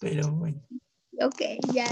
Pero 0.00 0.30
bueno, 0.32 0.62
Ok, 1.20 1.40
ya. 1.72 1.86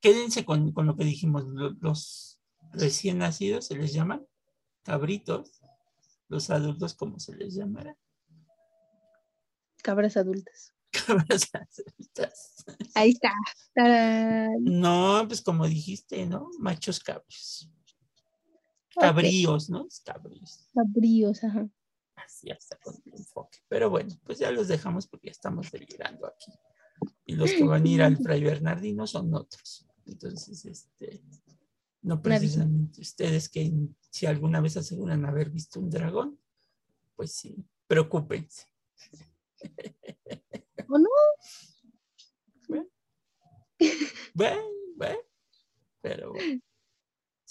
quédense 0.00 0.44
con, 0.44 0.72
con 0.72 0.86
lo 0.86 0.96
que 0.96 1.04
dijimos. 1.04 1.44
lo- 1.46 1.70
Los 1.80 2.40
recién 2.72 3.18
nacidos 3.18 3.66
se 3.66 3.76
les 3.76 3.92
llaman 3.92 4.26
cabritos. 4.82 5.60
Los 6.28 6.50
adultos, 6.50 6.94
como 6.94 7.20
se 7.20 7.36
les 7.36 7.54
llamará? 7.54 7.96
Cabras 9.82 10.16
adultas. 10.16 10.72
Cabras 11.06 11.50
adultas. 11.54 12.64
Ahí 12.94 13.10
está. 13.10 13.32
¡Tarán! 13.74 14.48
No, 14.64 15.24
pues 15.26 15.42
como 15.42 15.66
dijiste, 15.66 16.26
¿no? 16.26 16.48
Machos 16.58 17.00
cabríos. 19.00 19.70
¿no? 19.70 19.86
Cabríos. 20.04 20.68
Cabríos, 20.74 21.44
ajá. 21.44 21.68
Así 22.16 22.50
hasta 22.50 22.76
con 22.76 22.94
el 23.04 23.14
enfoque. 23.14 23.58
Pero 23.68 23.90
bueno, 23.90 24.14
pues 24.24 24.38
ya 24.38 24.50
los 24.50 24.68
dejamos 24.68 25.06
porque 25.06 25.28
ya 25.28 25.32
estamos 25.32 25.70
delirando 25.70 26.26
aquí. 26.26 26.52
Y 27.26 27.34
los 27.34 27.50
que 27.50 27.64
van 27.64 27.84
a 27.84 27.88
ir 27.88 28.02
al 28.02 28.16
Fray 28.22 28.42
Bernardino 28.42 29.06
son 29.06 29.34
otros. 29.34 29.86
Entonces, 30.04 30.64
este, 30.64 31.22
no 32.02 32.20
precisamente 32.20 33.00
ustedes 33.00 33.48
que 33.48 33.72
si 34.10 34.26
alguna 34.26 34.60
vez 34.60 34.76
aseguran 34.76 35.24
haber 35.24 35.50
visto 35.50 35.80
un 35.80 35.90
dragón, 35.90 36.38
pues 37.16 37.32
sí, 37.32 37.64
preocúpense. 37.86 38.66
¿O 40.88 40.98
no? 40.98 41.08
Bueno, 44.34 44.62
bueno, 44.96 45.18
pero 46.00 46.32
bueno. 46.32 46.62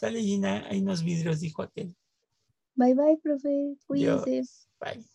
Sale 0.01 0.19
Gina, 0.19 0.65
hay 0.67 0.79
unos 0.79 1.03
vidrios, 1.03 1.41
dijo 1.41 1.61
aquel. 1.61 1.95
Bye 2.73 2.95
bye, 2.95 3.19
profe. 3.21 3.77
Cuídense. 3.85 4.41
Bye. 4.79 5.05